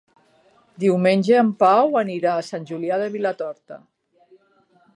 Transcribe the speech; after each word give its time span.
Diumenge 0.83 1.35
en 1.41 1.51
Pau 1.59 1.93
anirà 2.01 2.33
a 2.37 2.47
Sant 2.47 2.65
Julià 2.71 2.99
de 3.03 3.11
Vilatorta. 3.17 3.79